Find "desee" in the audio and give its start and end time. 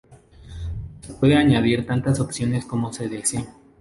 3.07-3.45